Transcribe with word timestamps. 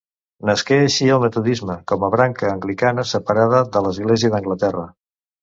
Nasqué 0.49 0.77
així 0.85 1.09
el 1.15 1.19
metodisme 1.23 1.75
com 1.91 2.05
a 2.07 2.09
branca 2.15 2.49
anglicana 2.55 3.05
separada 3.11 3.61
de 3.77 3.85
l'Església 3.87 4.35
d'Anglaterra. 4.37 4.89